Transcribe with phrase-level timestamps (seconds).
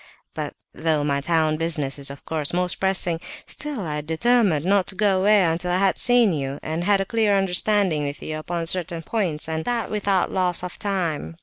[0.33, 4.95] But though my town business is, of course, most pressing, still I determined not to
[4.95, 8.65] go away until I had seen you, and had a clear understanding with you upon
[8.65, 11.37] certain points; and that without loss of time.